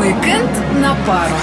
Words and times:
Уикенд 0.00 0.50
на 0.80 0.94
пару. 1.04 1.34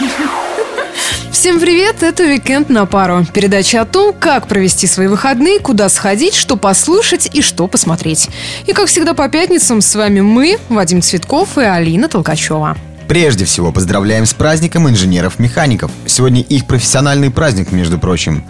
Всем 1.30 1.60
привет, 1.60 2.02
это 2.02 2.22
«Уикенд 2.22 2.70
на 2.70 2.86
пару». 2.86 3.26
Передача 3.34 3.82
о 3.82 3.84
том, 3.84 4.14
как 4.18 4.46
провести 4.46 4.86
свои 4.86 5.08
выходные, 5.08 5.58
куда 5.58 5.90
сходить, 5.90 6.34
что 6.34 6.56
послушать 6.56 7.28
и 7.34 7.42
что 7.42 7.66
посмотреть. 7.66 8.30
И 8.66 8.72
как 8.72 8.86
всегда 8.86 9.12
по 9.12 9.28
пятницам 9.28 9.82
с 9.82 9.94
вами 9.94 10.20
мы, 10.20 10.56
Вадим 10.70 11.02
Цветков 11.02 11.58
и 11.58 11.62
Алина 11.62 12.08
Толкачева. 12.08 12.78
Прежде 13.12 13.44
всего, 13.44 13.72
поздравляем 13.72 14.24
с 14.24 14.32
праздником 14.32 14.88
инженеров-механиков. 14.88 15.90
Сегодня 16.06 16.40
их 16.40 16.66
профессиональный 16.66 17.30
праздник, 17.30 17.70
между 17.70 17.98
прочим. 17.98 18.42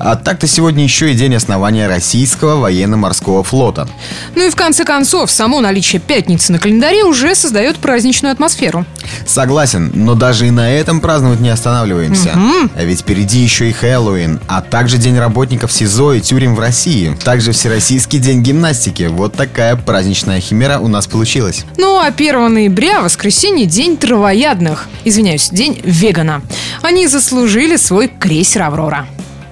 А 0.00 0.16
так-то 0.16 0.48
сегодня 0.48 0.82
еще 0.82 1.12
и 1.12 1.14
день 1.14 1.36
основания 1.36 1.86
Российского 1.86 2.56
военно-морского 2.56 3.44
флота. 3.44 3.88
Ну 4.34 4.44
и 4.44 4.50
в 4.50 4.56
конце 4.56 4.84
концов, 4.84 5.30
само 5.30 5.60
наличие 5.60 6.00
пятницы 6.00 6.50
на 6.50 6.58
календаре 6.58 7.04
уже 7.04 7.36
создает 7.36 7.76
праздничную 7.76 8.32
атмосферу. 8.32 8.84
Согласен, 9.26 9.90
но 9.94 10.14
даже 10.14 10.46
и 10.46 10.50
на 10.50 10.72
этом 10.72 11.00
праздновать 11.00 11.40
не 11.40 11.50
останавливаемся. 11.50 12.30
Угу. 12.30 12.70
А 12.76 12.84
ведь 12.84 13.00
впереди 13.00 13.40
еще 13.40 13.68
и 13.68 13.72
Хэллоуин, 13.72 14.40
а 14.46 14.60
также 14.60 14.98
День 14.98 15.18
работников 15.18 15.72
СИЗО 15.72 16.14
и 16.14 16.20
тюрем 16.20 16.54
в 16.54 16.60
России. 16.60 17.16
Также 17.24 17.52
Всероссийский 17.52 18.18
день 18.18 18.42
гимнастики. 18.42 19.04
Вот 19.04 19.34
такая 19.34 19.76
праздничная 19.76 20.40
химера 20.40 20.78
у 20.78 20.88
нас 20.88 21.06
получилась. 21.06 21.64
Ну 21.76 21.98
а 21.98 22.06
1 22.06 22.52
ноября, 22.52 23.00
воскресенье, 23.00 23.66
день 23.66 23.96
травоядных. 23.96 24.86
Извиняюсь, 25.04 25.50
день 25.50 25.80
вегана. 25.84 26.42
Они 26.82 27.06
заслужили 27.06 27.76
свой 27.76 28.08
крейсер 28.08 28.62
«Аврора». 28.62 29.06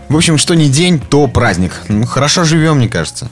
В 0.08 0.16
общем, 0.16 0.38
что 0.38 0.54
не 0.54 0.68
день, 0.68 1.00
то 1.00 1.26
праздник. 1.26 1.72
Ну, 1.88 2.06
хорошо 2.06 2.44
живем, 2.44 2.76
мне 2.76 2.88
кажется. 2.88 3.28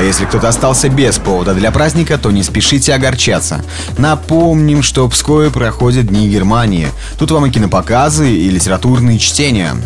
А 0.00 0.02
если 0.02 0.24
кто-то 0.24 0.48
остался 0.48 0.88
без 0.88 1.18
повода 1.18 1.52
для 1.52 1.70
праздника, 1.70 2.16
то 2.16 2.30
не 2.30 2.42
спешите 2.42 2.94
огорчаться. 2.94 3.62
Напомним, 3.98 4.82
что 4.82 5.06
в 5.06 5.10
Пскове 5.10 5.50
проходят 5.50 6.06
Дни 6.06 6.26
Германии. 6.26 6.88
Тут 7.18 7.30
вам 7.32 7.44
и 7.44 7.50
кинопоказы, 7.50 8.32
и 8.32 8.48
литературные 8.48 9.18
чтения. 9.18 9.76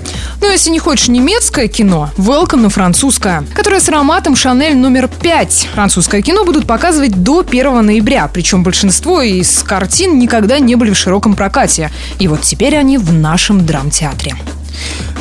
Ну, 0.40 0.48
если 0.48 0.70
не 0.70 0.78
хочешь 0.78 1.08
немецкое 1.08 1.66
кино, 1.66 2.10
welcome 2.16 2.60
на 2.60 2.68
французское, 2.68 3.44
которое 3.56 3.80
с 3.80 3.88
ароматом 3.88 4.36
Шанель 4.36 4.76
номер 4.76 5.08
5. 5.08 5.70
Французское 5.74 6.22
кино 6.22 6.44
будут 6.44 6.64
показывать 6.64 7.20
до 7.24 7.40
1 7.40 7.84
ноября, 7.84 8.30
причем 8.32 8.62
большинство 8.62 9.20
из 9.20 9.64
картин 9.64 10.20
никогда 10.20 10.60
не 10.60 10.76
были 10.76 10.92
в 10.92 10.96
широком 10.96 11.34
прокате. 11.34 11.90
И 12.20 12.28
вот 12.28 12.42
теперь 12.42 12.76
они 12.76 12.98
в 12.98 13.12
нашем 13.12 13.66
драмтеатре. 13.66 14.36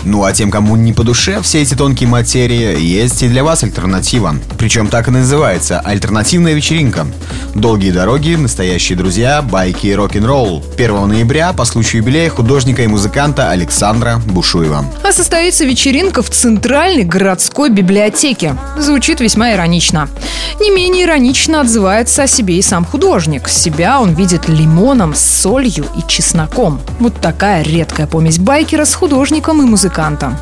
Ну 0.06 0.24
а 0.24 0.34
тем, 0.34 0.52
кому 0.52 0.76
не 0.76 0.92
по 0.92 1.04
душе 1.04 1.42
все 1.42 1.62
эти 1.62 1.76
тонкие 1.76 2.10
материи, 2.10 2.80
есть 2.80 3.24
и 3.24 3.30
для 3.30 3.44
вас 3.44 3.64
альтернатива. 3.64 4.36
Причем 4.58 4.88
так 4.88 5.08
и 5.08 5.12
называется– 5.12 5.80
альтернативная 5.84 6.54
вечеринка. 6.54 7.08
Долгие 7.56 7.92
дороги, 7.92 8.36
настоящие 8.36 8.98
друзья, 8.98 9.42
байки 9.42 9.88
и 9.88 9.96
рок-н-ролл. 9.96 10.64
1 10.76 11.08
ноября 11.08 11.54
по 11.54 11.66
случаю 11.66 12.02
юбилея 12.02 12.30
художника 12.30 12.84
и 12.84 12.88
музыканта 12.88 13.52
Александра 13.52 14.22
Бушуева. 14.26 14.86
А 15.04 15.12
состоится 15.14 15.64
вечеринка 15.64 16.22
в 16.22 16.30
Центральной 16.30 17.04
городской 17.04 17.70
библиотеке. 17.70 18.56
Звучит 18.78 19.22
весьма 19.22 19.54
иронично. 19.54 20.10
Не 20.60 20.70
менее 20.70 21.06
иронично 21.06 21.62
отзывается 21.62 22.24
о 22.24 22.28
себе 22.28 22.58
и 22.58 22.62
сам 22.62 22.86
художник. 22.86 23.48
Себя 23.50 24.00
он 24.00 24.14
видит 24.14 24.48
лимоном, 24.48 25.14
солью 25.16 25.86
и 25.98 26.08
чесноком. 26.08 26.80
Вот 27.00 27.20
такая 27.20 27.64
редкая 27.64 28.08
помесь 28.08 28.40
байкера 28.40 28.86
с 28.86 28.94
художником 28.94 29.62
и 29.62 29.66
музыкантом. 29.66 30.38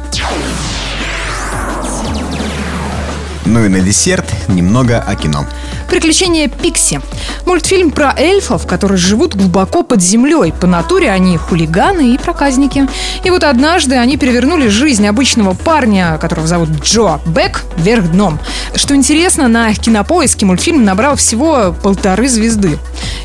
Ну 3.46 3.66
и 3.66 3.70
на 3.70 3.80
десерт 3.80 4.26
немного 4.48 5.00
о 5.00 5.16
кино. 5.16 5.46
«Приключения 5.92 6.48
Пикси». 6.48 7.02
Мультфильм 7.46 7.92
про 7.92 8.16
эльфов, 8.18 8.66
которые 8.66 8.98
живут 8.98 9.36
глубоко 9.36 9.84
под 9.84 10.02
землей. 10.02 10.54
По 10.54 10.66
натуре 10.66 11.12
они 11.12 11.36
хулиганы 11.36 12.14
и 12.14 12.18
проказники. 12.18 12.88
И 13.26 13.30
вот 13.30 13.44
однажды 13.44 13.96
они 13.96 14.16
перевернули 14.16 14.70
жизнь 14.70 15.06
обычного 15.06 15.54
парня, 15.54 16.18
которого 16.18 16.48
зовут 16.48 16.70
Джо 16.82 17.20
Бек, 17.26 17.66
вверх 17.76 18.10
дном. 18.10 18.40
Что 18.74 18.96
интересно, 18.96 19.50
на 19.50 19.74
кинопоиске 19.74 20.46
мультфильм 20.46 20.86
набрал 20.86 21.18
всего 21.18 21.76
полторы 21.84 22.30
звезды. 22.30 22.80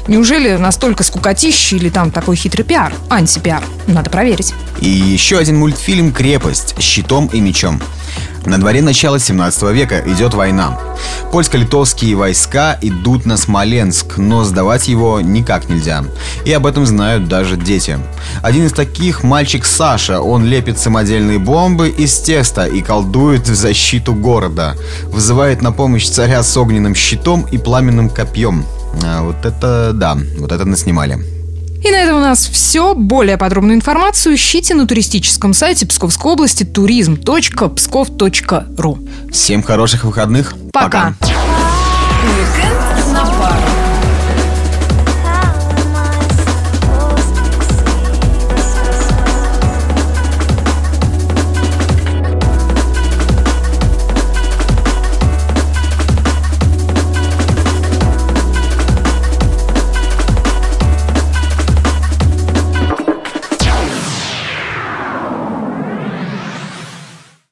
Неужели 0.09 0.57
настолько 0.57 1.05
скукотища 1.05 1.77
или 1.77 1.89
там 1.89 2.11
такой 2.11 2.35
хитрый 2.35 2.65
пиар? 2.65 2.93
Антипиар. 3.09 3.63
Надо 3.87 4.11
проверить. 4.11 4.55
И 4.81 4.89
еще 4.89 5.39
один 5.39 5.59
мультфильм 5.59 6.13
«Крепость» 6.13 6.75
с 6.77 6.83
щитом 6.83 7.31
и 7.33 7.39
мечом. 7.39 7.81
На 8.47 8.59
дворе 8.59 8.81
начала 8.81 9.19
17 9.19 9.73
века 9.73 10.05
идет 10.07 10.35
война. 10.35 10.79
Польско-литовские 11.33 12.15
войска 12.15 12.79
идут 12.81 13.27
на 13.27 13.37
Смоленск, 13.37 14.17
но 14.17 14.45
сдавать 14.45 14.89
его 14.89 15.21
никак 15.21 15.69
нельзя. 15.69 16.05
И 16.45 16.53
об 16.53 16.67
этом 16.67 16.87
знают 16.87 17.29
даже 17.29 17.57
дети. 17.57 17.99
Один 18.43 18.67
из 18.67 18.73
таких– 18.73 19.23
мальчик 19.25 19.65
Саша. 19.65 20.21
Он 20.21 20.45
лепит 20.45 20.79
самодельные 20.79 21.39
бомбы 21.39 21.89
из 21.89 22.19
теста 22.21 22.67
и 22.67 22.81
колдует 22.81 23.49
в 23.49 23.55
защиту 23.55 24.15
города. 24.15 24.77
Вызывает 25.05 25.63
на 25.63 25.73
помощь 25.73 26.09
царя 26.09 26.43
с 26.43 26.57
огненным 26.57 26.95
щитом 26.95 27.47
и 27.51 27.59
пламенным 27.59 28.09
копьем. 28.09 28.65
А 29.05 29.23
вот 29.23 29.45
это 29.45 29.93
да, 29.93 30.17
вот 30.39 30.53
это 30.53 30.65
наснимали. 30.65 31.36
И 31.87 31.91
на 31.91 31.97
этом 31.99 32.17
у 32.17 32.21
нас 32.21 32.49
все. 32.49 32.95
Более 32.95 33.37
подробную 33.39 33.77
информацию 33.77 34.35
ищите 34.35 34.75
на 34.75 34.89
туристическом 34.89 35.55
сайте 35.55 35.87
Псковской 35.87 36.33
области 36.33 36.65
туризм.псков.ру 36.65 38.99
Всем 39.31 39.63
хороших 39.63 40.03
выходных. 40.03 40.57
Пока. 40.73 41.15
Пока. 41.21 42.66